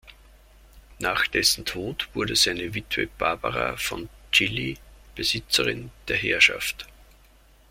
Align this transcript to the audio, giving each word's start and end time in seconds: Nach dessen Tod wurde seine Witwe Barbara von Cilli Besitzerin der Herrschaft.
Nach 0.97 1.27
dessen 1.27 1.63
Tod 1.63 2.09
wurde 2.15 2.35
seine 2.35 2.73
Witwe 2.73 3.05
Barbara 3.05 3.77
von 3.77 4.09
Cilli 4.33 4.79
Besitzerin 5.13 5.91
der 6.07 6.17
Herrschaft. 6.17 6.87